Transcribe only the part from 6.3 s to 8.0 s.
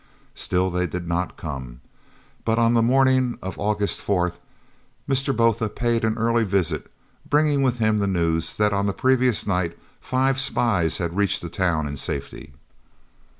visit, bringing with him